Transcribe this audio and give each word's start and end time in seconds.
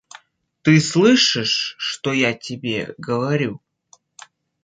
Ты 0.63 0.79
слышишь, 0.79 1.75
что 1.77 2.11
я 2.11 2.33
тебе 2.33 2.95
говорю? 2.97 3.61